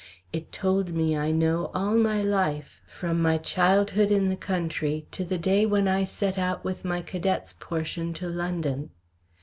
[0.33, 5.23] It told me, I know, all my life, from my childhood in the country to
[5.23, 8.89] the day when I set out with my cadet's portion to London.